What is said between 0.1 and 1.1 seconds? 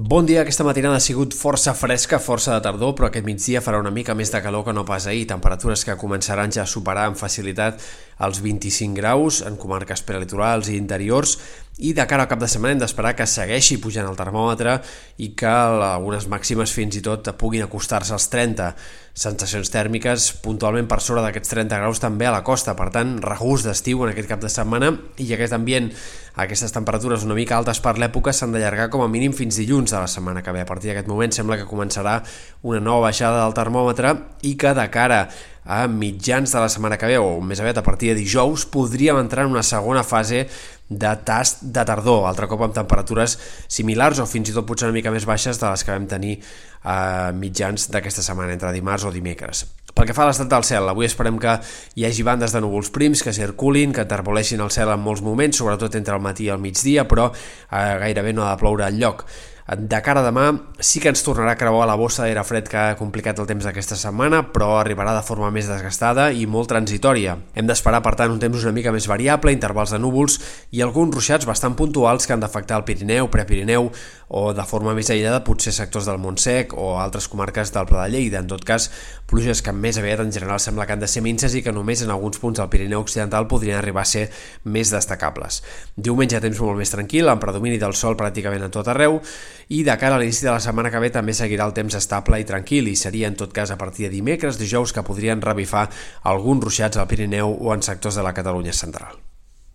dia, aquesta matinada ha